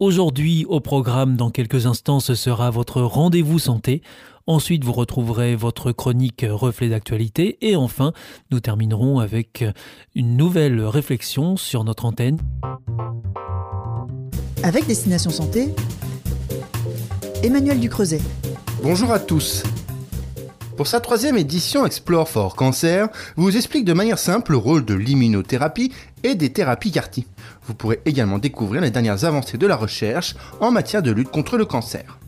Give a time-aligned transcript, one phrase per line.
[0.00, 4.02] Aujourd'hui, au programme, dans quelques instants, ce sera votre rendez-vous santé.
[4.46, 7.58] Ensuite, vous retrouverez votre chronique reflet d'actualité.
[7.62, 8.12] Et enfin,
[8.52, 9.64] nous terminerons avec
[10.14, 12.38] une nouvelle réflexion sur notre antenne.
[14.62, 15.74] Avec Destination Santé,
[17.42, 18.20] Emmanuel Ducreuset.
[18.84, 19.64] Bonjour à tous.
[20.78, 24.94] Pour sa troisième édition Explore for Cancer, vous explique de manière simple le rôle de
[24.94, 27.08] l'immunothérapie et des thérapies CAR
[27.66, 31.58] Vous pourrez également découvrir les dernières avancées de la recherche en matière de lutte contre
[31.58, 32.20] le cancer.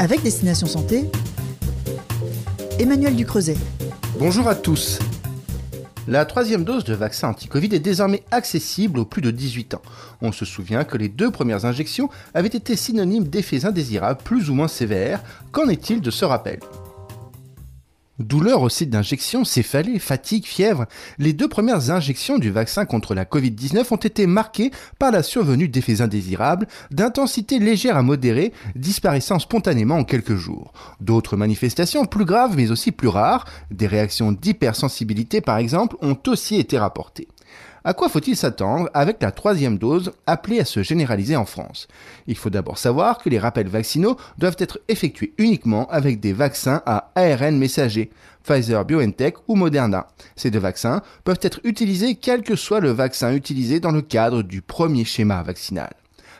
[0.00, 1.06] Avec Destination Santé,
[2.78, 3.56] Emmanuel Ducreuset.
[4.16, 5.00] Bonjour à tous.
[6.06, 9.82] La troisième dose de vaccin anti-Covid est désormais accessible aux plus de 18 ans.
[10.22, 14.54] On se souvient que les deux premières injections avaient été synonymes d'effets indésirables plus ou
[14.54, 15.20] moins sévères.
[15.50, 16.60] Qu'en est-il de ce rappel?
[18.18, 20.86] Douleur au site d'injection, céphalée, fatigue, fièvre,
[21.18, 25.68] les deux premières injections du vaccin contre la Covid-19 ont été marquées par la survenue
[25.68, 30.72] d'effets indésirables d'intensité légère à modérée, disparaissant spontanément en quelques jours.
[31.00, 36.56] D'autres manifestations plus graves mais aussi plus rares, des réactions d'hypersensibilité par exemple, ont aussi
[36.56, 37.28] été rapportées.
[37.88, 41.88] À quoi faut-il s'attendre avec la troisième dose appelée à se généraliser en France?
[42.26, 46.82] Il faut d'abord savoir que les rappels vaccinaux doivent être effectués uniquement avec des vaccins
[46.84, 48.10] à ARN messager,
[48.44, 50.08] Pfizer BioNTech ou Moderna.
[50.36, 54.42] Ces deux vaccins peuvent être utilisés quel que soit le vaccin utilisé dans le cadre
[54.42, 55.94] du premier schéma vaccinal.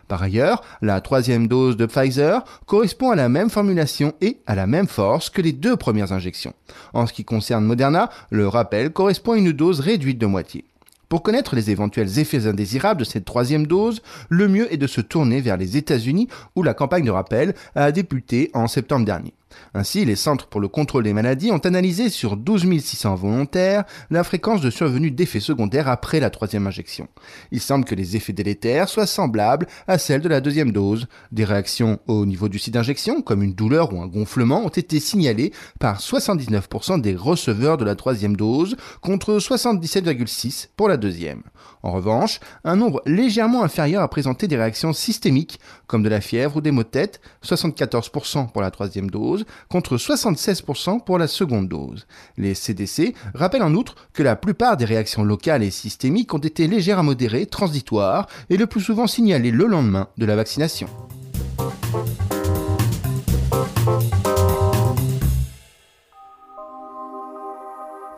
[0.06, 4.66] Par ailleurs, la troisième dose de Pfizer correspond à la même formulation et à la
[4.66, 6.53] même force que les deux premières injections.
[6.92, 10.67] En ce qui concerne Moderna, le rappel correspond à une dose réduite de moitié.
[11.08, 15.00] Pour connaître les éventuels effets indésirables de cette troisième dose, le mieux est de se
[15.00, 19.32] tourner vers les États-Unis où la campagne de rappel a débuté en septembre dernier.
[19.75, 24.25] Ainsi, les Centres pour le contrôle des maladies ont analysé sur 12 600 volontaires la
[24.25, 27.09] fréquence de survenue d'effets secondaires après la troisième injection.
[27.50, 31.06] Il semble que les effets délétères soient semblables à celles de la deuxième dose.
[31.33, 35.00] Des réactions au niveau du site d'injection, comme une douleur ou un gonflement, ont été
[35.00, 41.43] signalées par 79% des receveurs de la troisième dose contre 77,6% pour la deuxième.
[41.83, 46.56] En revanche, un nombre légèrement inférieur a présenté des réactions systémiques, comme de la fièvre
[46.56, 49.38] ou des maux de tête, 74% pour la troisième dose,
[49.69, 52.06] contre 76% pour la seconde dose.
[52.37, 56.67] Les CDC rappellent en outre que la plupart des réactions locales et systémiques ont été
[56.67, 60.88] légères à modérées, transitoires et le plus souvent signalées le lendemain de la vaccination.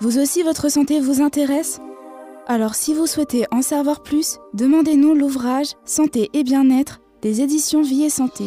[0.01, 1.79] Vous aussi, votre santé vous intéresse?
[2.47, 8.05] Alors si vous souhaitez en savoir plus, demandez-nous l'ouvrage Santé et bien-être des éditions Vie
[8.05, 8.45] et Santé.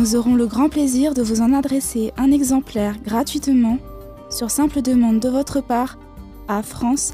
[0.00, 3.76] Nous aurons le grand plaisir de vous en adresser un exemplaire gratuitement
[4.30, 5.98] sur simple demande de votre part
[6.48, 7.10] à france.awr.org.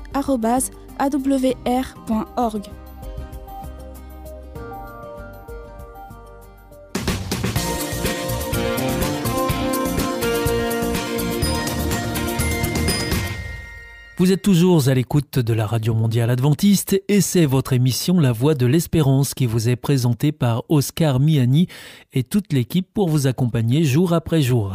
[14.27, 18.33] Vous êtes toujours à l'écoute de la Radio Mondiale Adventiste et c'est votre émission La
[18.33, 21.69] Voix de l'Espérance qui vous est présentée par Oscar Miani
[22.13, 24.75] et toute l'équipe pour vous accompagner jour après jour.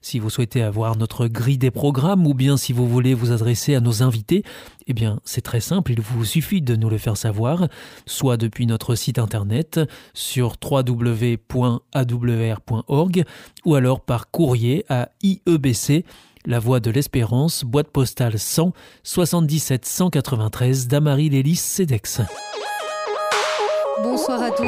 [0.00, 3.74] Si vous souhaitez avoir notre grille des programmes ou bien si vous voulez vous adresser
[3.74, 4.44] à nos invités,
[4.86, 7.66] eh bien c'est très simple, il vous suffit de nous le faire savoir,
[8.06, 9.80] soit depuis notre site internet
[10.12, 11.64] sur www.awr.org
[13.64, 16.04] ou alors par courrier à IEBC
[16.46, 22.20] la Voix de l'Espérance, boîte postale 100 77 193 Damary Lélis Cedex.
[24.02, 24.64] Bonsoir à tous.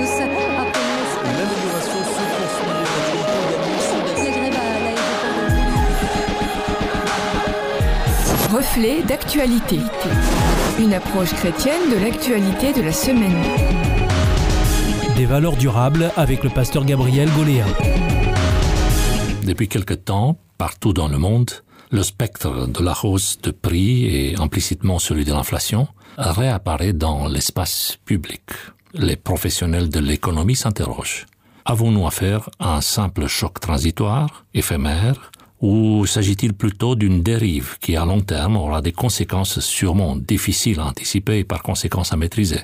[8.54, 9.78] Reflet d'actualité.
[10.78, 13.42] Une approche chrétienne de l'actualité de la semaine.
[15.16, 17.66] Des valeurs durables avec le pasteur Gabriel Goléa.
[19.44, 21.50] Depuis quelque temps, partout dans le monde,
[21.90, 25.88] le spectre de la hausse de prix et implicitement celui de l'inflation
[26.18, 28.42] réapparaît dans l'espace public.
[28.94, 31.26] Les professionnels de l'économie s'interrogent.
[31.64, 35.30] Avons-nous affaire à un simple choc transitoire, éphémère,
[35.60, 40.86] ou s'agit-il plutôt d'une dérive qui à long terme aura des conséquences sûrement difficiles à
[40.86, 42.60] anticiper et par conséquence à maîtriser?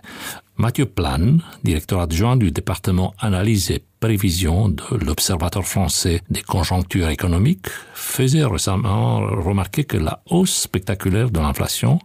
[0.56, 7.68] Mathieu Plan, directeur adjoint du département analyse et prévision de l'Observatoire français des conjonctures économiques,
[7.94, 12.00] faisait récemment remarquer que la hausse spectaculaire de l'inflation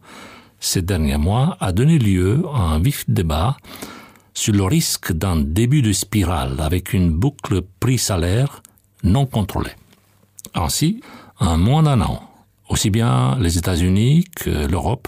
[0.59, 3.57] ces derniers mois a donné lieu à un vif débat
[4.35, 8.61] sur le risque d'un début de spirale avec une boucle prix-salaire
[9.03, 9.75] non contrôlée.
[10.53, 11.01] Ainsi,
[11.39, 12.21] en moins d'un an,
[12.69, 15.07] aussi bien les États-Unis que l'Europe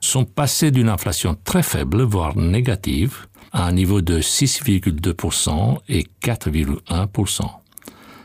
[0.00, 7.42] sont passés d'une inflation très faible, voire négative, à un niveau de 6,2% et 4,1%.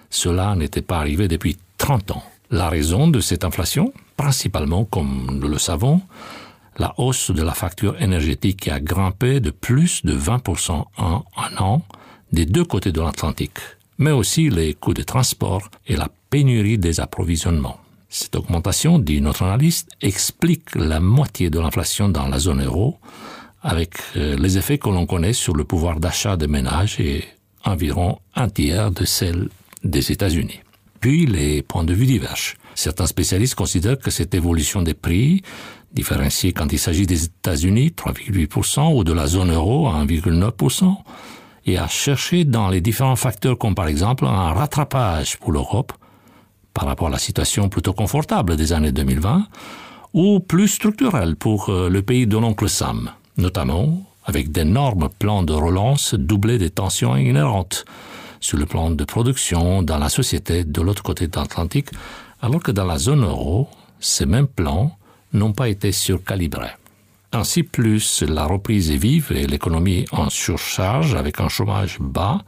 [0.09, 2.23] Cela n'était pas arrivé depuis 30 ans.
[2.49, 6.01] La raison de cette inflation, principalement, comme nous le savons,
[6.79, 11.57] la hausse de la facture énergétique qui a grimpé de plus de 20% en un
[11.57, 11.83] an
[12.31, 13.59] des deux côtés de l'Atlantique,
[13.99, 17.79] mais aussi les coûts de transport et la pénurie des approvisionnements.
[18.09, 22.97] Cette augmentation, dit notre analyste, explique la moitié de l'inflation dans la zone euro,
[23.61, 27.23] avec euh, les effets que l'on connaît sur le pouvoir d'achat des ménages et
[27.65, 29.49] environ un tiers de celle
[29.83, 30.61] des États-Unis.
[30.99, 32.55] Puis les points de vue divergent.
[32.75, 35.41] Certains spécialistes considèrent que cette évolution des prix,
[35.93, 40.95] différenciée quand il s'agit des États-Unis, 3,8%, ou de la zone euro, 1,9%,
[41.65, 45.93] et à chercher dans les différents facteurs comme par exemple un rattrapage pour l'Europe,
[46.73, 49.45] par rapport à la situation plutôt confortable des années 2020,
[50.13, 55.53] ou plus structurelle pour euh, le pays de l'oncle Sam, notamment avec d'énormes plans de
[55.53, 57.85] relance doublés des tensions inhérentes
[58.39, 61.89] sur le plan de production dans la société de l'autre côté de l'Atlantique,
[62.41, 63.67] alors que dans la zone euro,
[63.99, 64.95] ces mêmes plans
[65.33, 66.75] n'ont pas été surcalibrés.
[67.31, 72.41] Ainsi, plus la reprise est vive et l'économie en surcharge avec un chômage bas,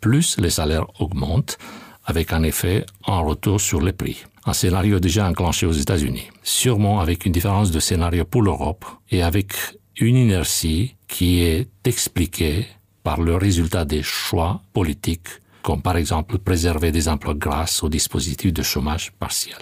[0.00, 1.58] plus les salaires augmentent,
[2.04, 4.24] avec un effet en retour sur les prix.
[4.46, 9.22] Un scénario déjà enclenché aux États-Unis, sûrement avec une différence de scénario pour l'Europe et
[9.22, 12.66] avec une inertie qui est expliquée
[13.02, 15.28] par le résultat des choix politiques,
[15.62, 19.58] comme par exemple préserver des emplois grâce au dispositif de chômage partiel.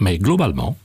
[0.00, 0.76] Mais globalement,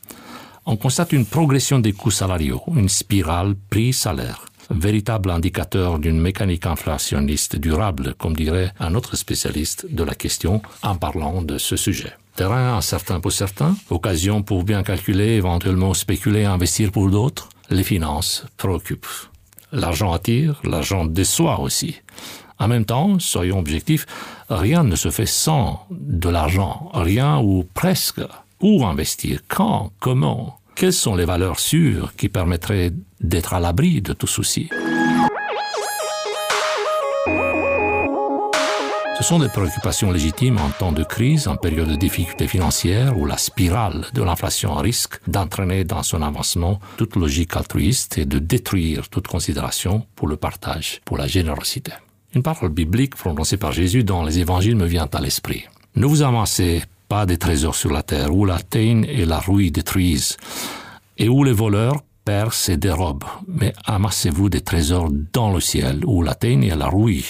[0.66, 7.56] on constate une progression des coûts salariaux, une spirale prix-salaire, véritable indicateur d'une mécanique inflationniste
[7.58, 12.14] durable, comme dirait un autre spécialiste de la question en parlant de ce sujet.
[12.40, 18.46] Terrain incertain pour certains, occasion pour bien calculer, éventuellement spéculer, investir pour d'autres, les finances
[18.56, 19.28] préoccupent.
[19.74, 21.98] L'argent attire, l'argent déçoit aussi.
[22.58, 24.06] En même temps, soyons objectifs,
[24.50, 28.22] rien ne se fait sans de l'argent, rien ou presque.
[28.62, 30.60] Où investir Quand Comment?
[30.76, 34.70] Quelles sont les valeurs sûres qui permettraient d'être à l'abri de tout souci?
[39.20, 43.26] Ce sont des préoccupations légitimes en temps de crise, en période de difficultés financières, où
[43.26, 49.10] la spirale de l'inflation risque d'entraîner dans son avancement toute logique altruiste et de détruire
[49.10, 51.92] toute considération pour le partage, pour la générosité.
[52.34, 55.66] Une parole biblique prononcée par Jésus dans les évangiles me vient à l'esprit.
[55.96, 59.70] Ne vous amassez pas des trésors sur la terre, où la teigne et la rouille
[59.70, 60.38] détruisent,
[61.18, 66.24] et où les voleurs percent et dérobent, mais amassez-vous des trésors dans le ciel, où
[66.24, 67.26] la teigne et la rouille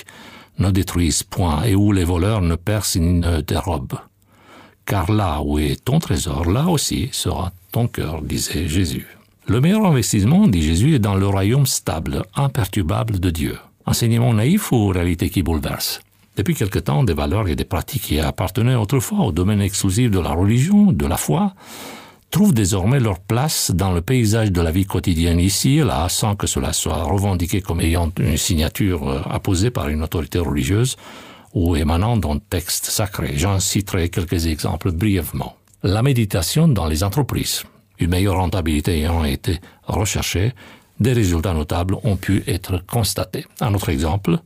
[0.60, 4.00] ne détruisent point, et où les voleurs ne percent ni ne dérobent.
[4.86, 9.08] Car là où est ton trésor, là aussi sera ton cœur, disait Jésus.
[9.48, 13.58] Le meilleur investissement, dit Jésus, est dans le royaume stable, imperturbable de Dieu.
[13.86, 16.02] Enseignement naïf ou réalité qui bouleverse?
[16.38, 20.20] Depuis quelque temps, des valeurs et des pratiques qui appartenaient autrefois au domaine exclusif de
[20.20, 21.54] la religion, de la foi,
[22.30, 26.36] trouvent désormais leur place dans le paysage de la vie quotidienne ici et là, sans
[26.36, 30.96] que cela soit revendiqué comme ayant une signature euh, apposée par une autorité religieuse
[31.54, 33.34] ou émanant d'un texte sacré.
[33.36, 35.56] J'en citerai quelques exemples brièvement.
[35.82, 37.64] La méditation dans les entreprises.
[37.98, 40.54] Une meilleure rentabilité ayant été recherchée,
[41.00, 43.46] des résultats notables ont pu être constatés.
[43.62, 44.40] Un autre exemple,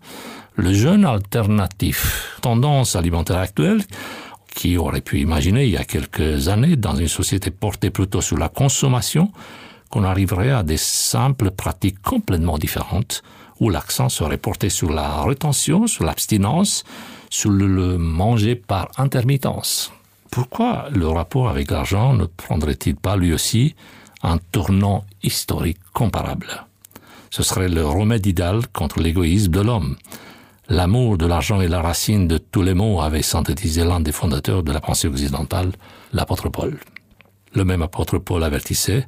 [0.56, 2.38] le jeûne alternatif.
[2.42, 3.82] Tendance alimentaire actuelle
[4.54, 8.38] qui aurait pu imaginer il y a quelques années, dans une société portée plutôt sur
[8.38, 9.32] la consommation,
[9.90, 13.24] qu'on arriverait à des simples pratiques complètement différentes,
[13.60, 16.84] où l'accent serait porté sur la rétention, sur l'abstinence,
[17.30, 19.92] sur le manger par intermittence.
[20.32, 23.76] Pourquoi le rapport avec l'argent ne prendrait-il pas lui aussi
[24.24, 26.66] un tournant historique comparable?
[27.30, 29.96] Ce serait le remède idéal contre l'égoïsme de l'homme.
[30.70, 34.64] L'amour de l'argent est la racine de tous les maux, avait synthétisé l'un des fondateurs
[34.64, 35.72] de la pensée occidentale,
[36.14, 36.80] l'apôtre Paul.
[37.54, 39.06] Le même apôtre Paul avertissait,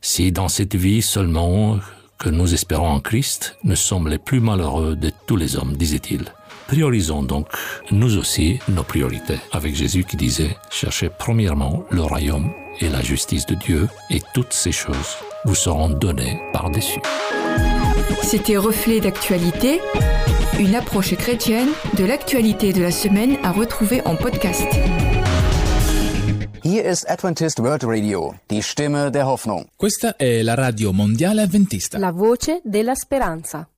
[0.00, 1.78] si dans cette vie seulement
[2.18, 6.24] que nous espérons en Christ, nous sommes les plus malheureux de tous les hommes, disait-il.
[6.68, 7.48] Priorisons donc,
[7.90, 13.44] nous aussi, nos priorités, avec Jésus qui disait, cherchez premièrement le royaume et la justice
[13.46, 17.00] de Dieu, et toutes ces choses vous seront données par-dessus.
[18.22, 19.80] C'était Reflet d'actualité,
[20.58, 24.66] une approche chrétienne de l'actualité de la semaine à retrouver en podcast.
[26.64, 29.66] Hier ist Adventist World Radio, die Stimme der Hoffnung.
[29.76, 31.98] Questa è la radio mondiale avventista.
[31.98, 33.71] La voce della speranza.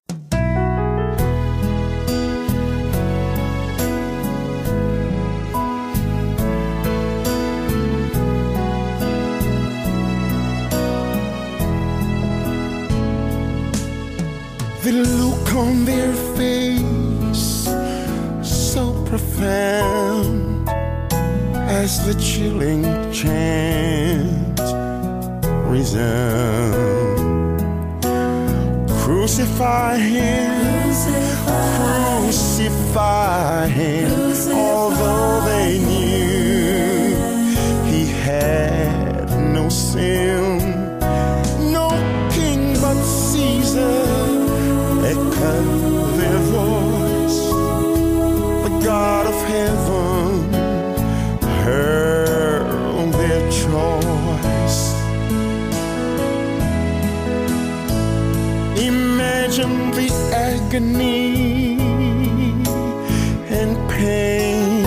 [15.56, 17.68] On their face,
[18.42, 20.68] so profound
[21.68, 22.82] as the chilling
[23.12, 24.60] chant
[25.70, 27.14] resound.
[29.02, 30.92] Crucify him,
[32.22, 34.10] crucify him,
[34.52, 37.14] although they knew
[37.90, 40.73] he had no sin,
[60.74, 61.76] agony
[63.48, 64.82] and pain.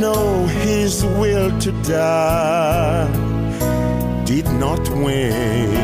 [0.00, 3.06] Know his will to die
[4.24, 5.83] did not win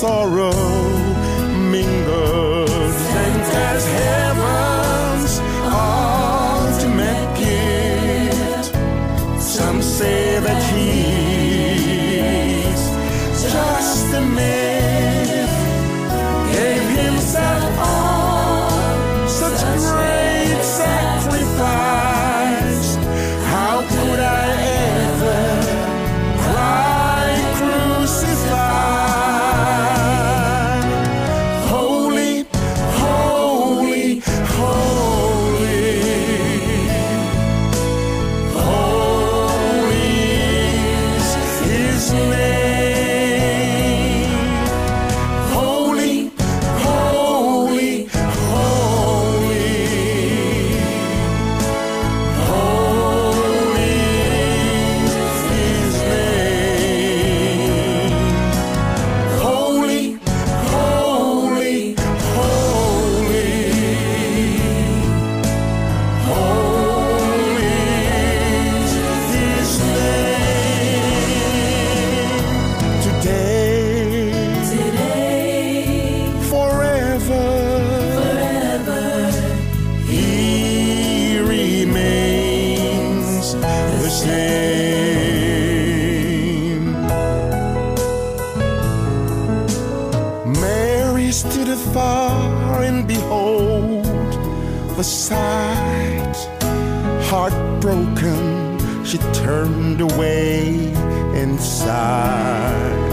[0.00, 0.50] sorrow
[1.70, 2.70] mingled.
[92.00, 94.04] Afar and behold
[94.96, 96.36] the sight.
[97.30, 100.92] Heartbroken, she turned away
[101.40, 103.08] and sighed,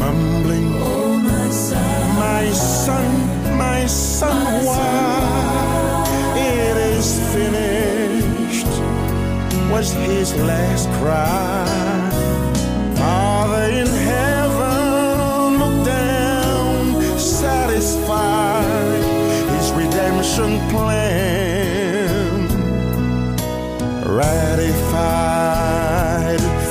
[0.00, 3.10] mumbling, Oh, my son, my son,
[3.58, 6.04] my son, why
[6.36, 8.72] it is finished
[9.72, 11.66] was his last cry.
[12.96, 14.27] Father in heaven,
[20.28, 22.48] redemption plan
[24.04, 25.20] ratified.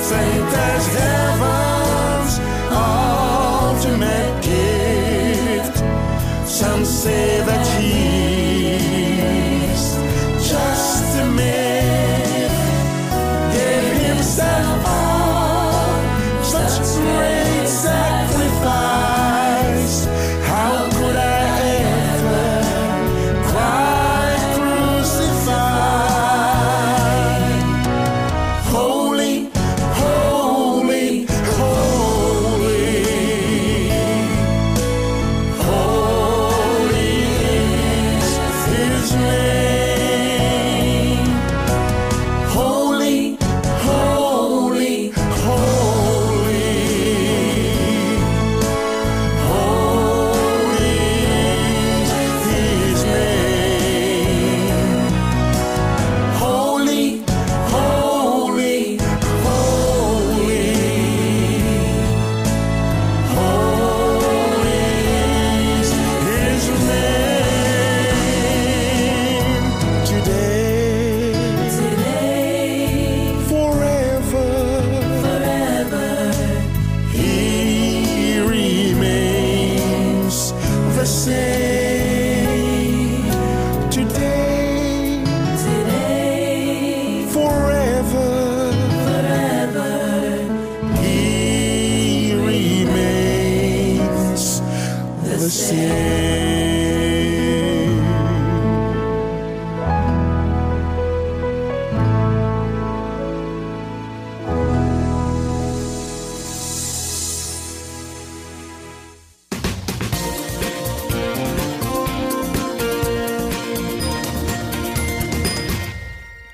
[0.02, 2.38] Saint as heaven's
[2.70, 5.76] ultimate gift.
[6.48, 7.37] Some say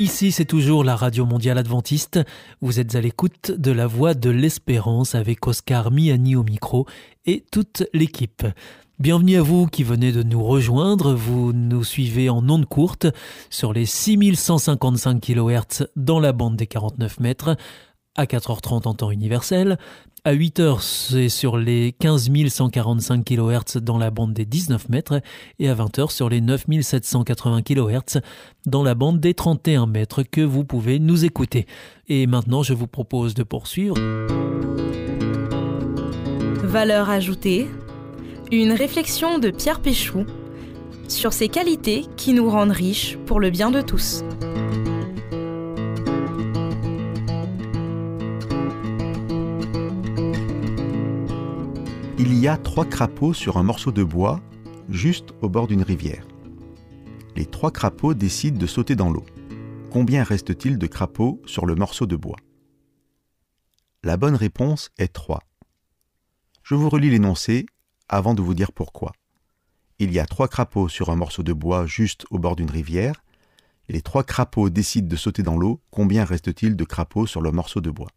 [0.05, 2.21] Ici, c'est toujours la Radio Mondiale Adventiste.
[2.61, 6.85] Vous êtes à l'écoute de la Voix de l'Espérance avec Oscar Miani au micro
[7.25, 8.47] et toute l'équipe.
[8.99, 11.15] Bienvenue à vous qui venez de nous rejoindre.
[11.15, 13.07] Vous nous suivez en ondes courtes
[13.49, 17.57] sur les 6155 kHz dans la bande des 49 mètres,
[18.17, 19.79] à 4h30 en temps universel.
[20.25, 25.21] À 8h, c'est sur les 15 145 kHz dans la bande des 19 mètres
[25.59, 28.21] et à 20h sur les 9 780 kHz
[28.65, 31.67] dans la bande des 31 mètres que vous pouvez nous écouter.
[32.09, 33.97] Et maintenant, je vous propose de poursuivre.
[36.63, 37.69] Valeur ajoutée,
[38.51, 40.25] une réflexion de Pierre Péchou
[41.09, 44.23] sur ces qualités qui nous rendent riches pour le bien de tous.
[52.27, 54.41] Il y a trois crapauds sur un morceau de bois,
[54.89, 56.27] juste au bord d'une rivière.
[57.37, 59.27] Les trois crapauds décident de sauter dans l'eau.
[59.91, 62.39] Combien reste-t-il de crapauds sur le morceau de bois?
[64.03, 65.43] La bonne réponse est 3.
[66.63, 67.67] Je vous relis l'énoncé
[68.09, 69.13] avant de vous dire pourquoi.
[69.99, 73.23] Il y a trois crapauds sur un morceau de bois juste au bord d'une rivière.
[73.91, 75.83] Les trois crapauds décident de sauter dans l'eau.
[75.91, 78.09] Combien reste-t-il de crapauds sur le morceau de bois?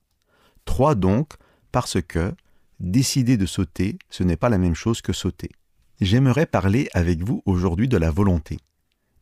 [0.63, 1.33] 3 donc,
[1.73, 2.33] parce que
[2.79, 5.49] décider de sauter, ce n'est pas la même chose que sauter.
[5.99, 8.59] J'aimerais parler avec vous aujourd'hui de la volonté.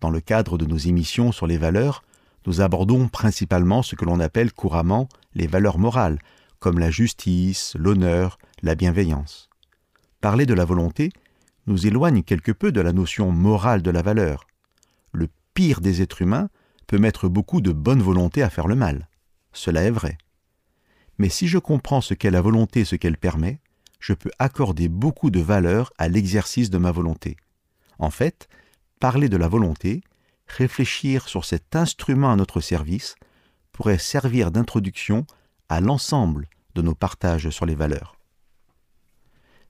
[0.01, 2.03] Dans le cadre de nos émissions sur les valeurs,
[2.45, 6.19] nous abordons principalement ce que l'on appelle couramment les valeurs morales,
[6.59, 9.49] comme la justice, l'honneur, la bienveillance.
[10.21, 11.11] Parler de la volonté
[11.67, 14.45] nous éloigne quelque peu de la notion morale de la valeur.
[15.11, 16.49] Le pire des êtres humains
[16.87, 19.07] peut mettre beaucoup de bonne volonté à faire le mal.
[19.53, 20.17] Cela est vrai.
[21.17, 23.59] Mais si je comprends ce qu'est la volonté et ce qu'elle permet,
[23.99, 27.37] je peux accorder beaucoup de valeur à l'exercice de ma volonté.
[27.97, 28.49] En fait,
[28.99, 30.03] parler de la volonté,
[30.47, 33.15] réfléchir sur cet instrument à notre service,
[33.71, 35.25] pourrait servir d'introduction
[35.69, 38.17] à l'ensemble de nos partages sur les valeurs.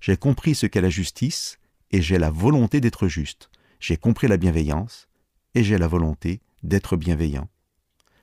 [0.02, 1.58] J'ai compris ce qu'est la justice
[1.92, 3.50] et j'ai la volonté d'être juste.
[3.80, 5.08] J'ai compris la bienveillance
[5.54, 7.48] et j'ai la volonté d'être bienveillant.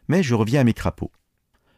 [0.08, 1.12] Mais je reviens à mes crapauds.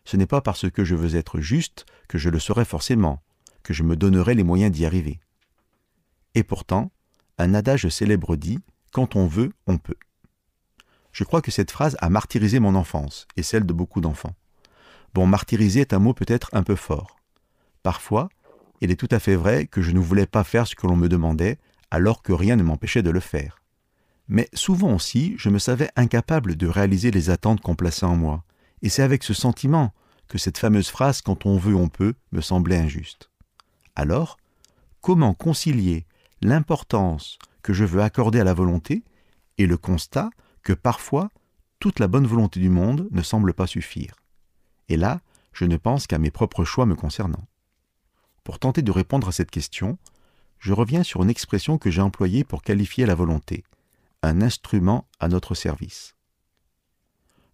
[0.04, 3.22] Ce n'est pas parce que je veux être juste que je le serai forcément,
[3.62, 5.20] que je me donnerai les moyens d'y arriver.
[6.34, 6.92] Et pourtant,
[7.38, 8.58] un adage célèbre dit
[8.92, 9.96] Quand on veut, on peut.
[11.12, 14.34] Je crois que cette phrase a martyrisé mon enfance et celle de beaucoup d'enfants.
[15.14, 17.16] Bon, martyriser est un mot peut-être un peu fort.
[17.82, 18.28] Parfois,
[18.80, 20.96] il est tout à fait vrai que je ne voulais pas faire ce que l'on
[20.96, 21.58] me demandait,
[21.90, 23.62] alors que rien ne m'empêchait de le faire.
[24.26, 28.44] Mais souvent aussi, je me savais incapable de réaliser les attentes qu'on plaçait en moi,
[28.84, 29.94] et c'est avec ce sentiment
[30.28, 33.30] que cette fameuse phrase quand on veut on peut me semblait injuste.
[33.96, 34.36] Alors,
[35.00, 36.06] comment concilier
[36.42, 39.02] l'importance que je veux accorder à la volonté
[39.56, 40.28] et le constat
[40.62, 41.30] que parfois
[41.80, 44.16] toute la bonne volonté du monde ne semble pas suffire?
[44.90, 45.22] Et là,
[45.54, 47.48] je ne pense qu'à mes propres choix me concernant.
[48.44, 49.96] Pour tenter de répondre à cette question,
[50.58, 53.64] je reviens sur une expression que j'ai employée pour qualifier la volonté,
[54.22, 56.13] un instrument à notre service.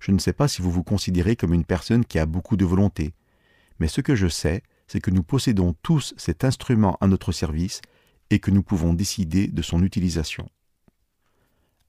[0.01, 2.65] Je ne sais pas si vous vous considérez comme une personne qui a beaucoup de
[2.65, 3.15] volonté,
[3.79, 7.81] mais ce que je sais, c'est que nous possédons tous cet instrument à notre service
[8.31, 10.49] et que nous pouvons décider de son utilisation.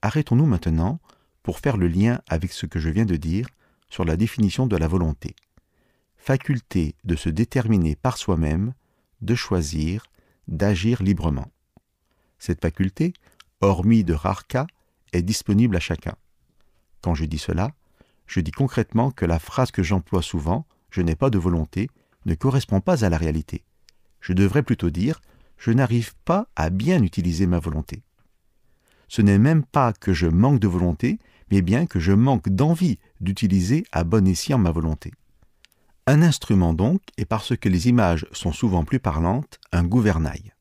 [0.02, 1.00] Arrêtons-nous maintenant
[1.42, 3.48] pour faire le lien avec ce que je viens de dire
[3.88, 5.34] sur la définition de la volonté.
[6.16, 8.74] Faculté de se déterminer par soi-même,
[9.20, 10.06] de choisir,
[10.48, 11.50] d'agir librement.
[12.38, 13.12] Cette faculté,
[13.60, 14.66] hormis de rares cas,
[15.12, 16.14] est disponible à chacun.
[17.00, 17.72] Quand je dis cela,
[18.26, 21.88] je dis concrètement que la phrase que j'emploie souvent, je n'ai pas de volonté,
[22.26, 23.64] ne correspond pas à la réalité.
[24.20, 25.20] Je devrais plutôt dire,
[25.58, 28.02] je n'arrive pas à bien utiliser ma volonté.
[29.08, 31.18] Ce n'est même pas que je manque de volonté,
[31.50, 35.12] mais bien que je manque d'envie d'utiliser à bon escient ma volonté.
[36.06, 40.52] Un instrument donc, et parce que les images sont souvent plus parlantes, un gouvernail.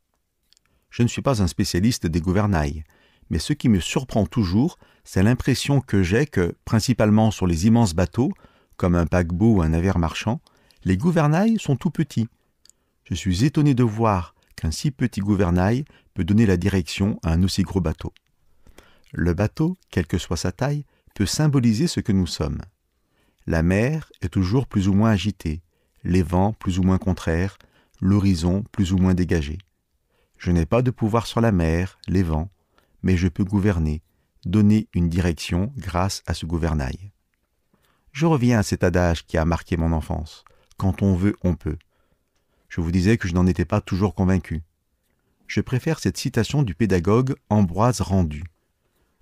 [0.89, 2.83] Je ne suis pas un spécialiste des gouvernails,
[3.31, 7.93] mais ce qui me surprend toujours, c'est l'impression que j'ai que, principalement sur les immenses
[7.93, 8.33] bateaux,
[8.75, 10.41] comme un paquebot ou un navire marchand,
[10.83, 12.27] les gouvernails sont tout petits.
[13.05, 17.41] Je suis étonné de voir qu'un si petit gouvernail peut donner la direction à un
[17.43, 18.13] aussi gros bateau.
[19.13, 20.83] Le bateau, quelle que soit sa taille,
[21.15, 22.61] peut symboliser ce que nous sommes.
[23.47, 25.61] La mer est toujours plus ou moins agitée,
[26.03, 27.57] les vents plus ou moins contraires,
[28.01, 29.57] l'horizon plus ou moins dégagé.
[30.37, 32.49] Je n'ai pas de pouvoir sur la mer, les vents,
[33.03, 34.01] mais je peux gouverner,
[34.45, 37.11] donner une direction grâce à ce gouvernail.
[38.11, 40.43] Je reviens à cet adage qui a marqué mon enfance.
[40.77, 41.77] Quand on veut, on peut.
[42.69, 44.63] Je vous disais que je n'en étais pas toujours convaincu.
[45.47, 48.43] Je préfère cette citation du pédagogue Ambroise Rendu.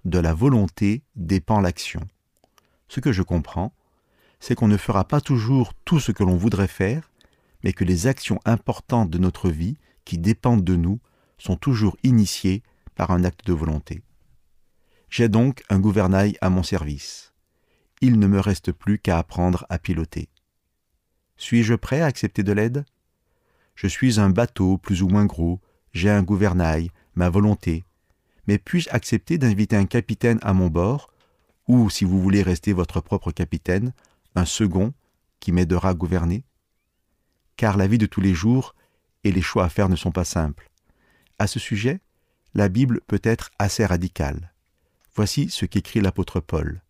[0.06, 2.02] De la volonté dépend l'action.
[2.88, 3.74] Ce que je comprends,
[4.40, 7.12] c'est qu'on ne fera pas toujours tout ce que l'on voudrait faire,
[7.64, 11.00] mais que les actions importantes de notre vie, qui dépendent de nous,
[11.38, 12.64] sont toujours initiées
[13.00, 14.04] par un acte de volonté.
[15.10, 17.34] J'ai donc un gouvernail à mon service.
[18.02, 20.28] Il ne me reste plus qu'à apprendre à piloter.
[21.38, 22.84] Suis-je prêt à accepter de l'aide?
[23.76, 25.62] Je suis un bateau plus ou moins gros,
[25.94, 27.86] j'ai un gouvernail, ma volonté.
[28.48, 31.10] Mais puis-je accepter d'inviter un capitaine à mon bord,
[31.70, 33.94] ou, si vous voulez rester votre propre capitaine,
[34.36, 34.94] un second
[35.40, 36.44] qui m'aidera à gouverner?
[37.56, 38.76] Car la vie de tous les jours
[39.24, 40.70] et les choix à faire ne sont pas simples.
[41.38, 42.02] À ce sujet,
[42.54, 44.54] la Bible peut être assez radicale.
[45.16, 46.82] Voici ce qu'écrit l'apôtre Paul.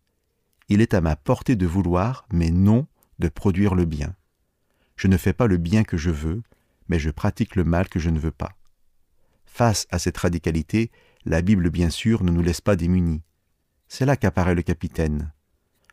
[0.68, 2.86] Il est à ma portée de vouloir, mais non
[3.18, 4.14] de produire le bien.
[4.96, 6.42] Je ne fais pas le bien que je veux,
[6.88, 8.56] mais je pratique le mal que je ne veux pas.
[9.44, 10.90] Face à cette radicalité,
[11.24, 13.22] la Bible bien sûr ne nous laisse pas démunis.
[13.88, 15.32] C'est là qu'apparaît le capitaine.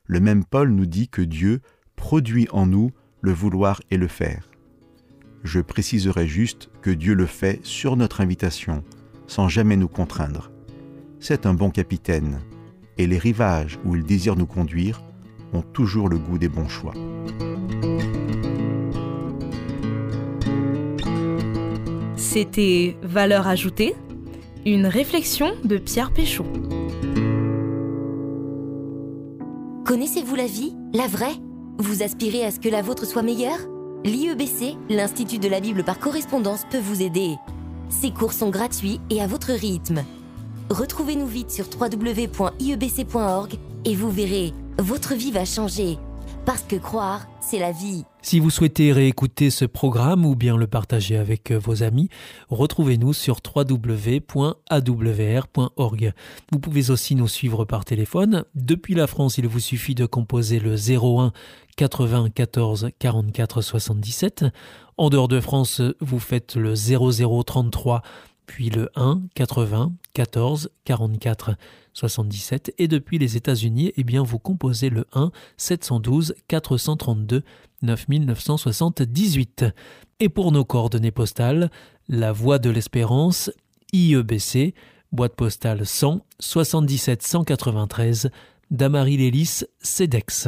[0.06, 1.62] Le même Paul nous dit que Dieu
[1.96, 4.50] produit en nous le vouloir et le faire.
[5.44, 8.84] Je préciserai juste que Dieu le fait sur notre invitation,
[9.28, 10.52] sans jamais nous contraindre.
[11.20, 12.40] C'est un bon capitaine,
[12.98, 15.04] et les rivages où il désire nous conduire
[15.54, 16.94] ont toujours le goût des bons choix.
[22.16, 23.96] C'était Valeur ajoutée,
[24.66, 26.46] une réflexion de Pierre Péchaud.
[29.86, 31.36] Connaissez-vous la vie, la vraie?
[31.80, 33.60] Vous aspirez à ce que la vôtre soit meilleure?
[34.04, 37.36] L'IEBC, l'Institut de la Bible par correspondance, peut vous aider.
[37.90, 40.04] Ces cours sont gratuits et à votre rythme.
[40.70, 45.98] Retrouvez-nous vite sur www.iebc.org et vous verrez, votre vie va changer.
[46.46, 48.06] Parce que croire, c'est la vie.
[48.22, 52.10] Si vous souhaitez réécouter ce programme ou bien le partager avec vos amis,
[52.50, 54.54] retrouvez-nous sur www.awr.org.
[56.52, 58.46] Vous pouvez aussi nous suivre par téléphone.
[58.56, 61.32] Depuis la France, il vous suffit de composer le 01
[61.76, 64.46] 80 14 44 77.
[64.98, 68.02] En dehors de France, vous faites le 0033
[68.48, 71.52] puis le 1 80 14 44
[71.94, 77.44] 77 et depuis les États-Unis, eh bien vous composez le 1 712 432
[77.84, 79.66] 9978.
[80.20, 81.70] Et pour nos coordonnées postales,
[82.08, 83.52] la Voie de l'Espérance,
[83.94, 84.74] IEBC,
[85.12, 88.30] boîte postale 100 77 193,
[88.72, 90.48] Damary Lélis, CEDEX.